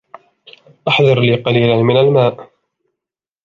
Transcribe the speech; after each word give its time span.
أحضر 0.87 1.19
لي 1.19 1.35
قليلا 1.35 1.75
من 1.83 1.97
الماء. 1.97 2.51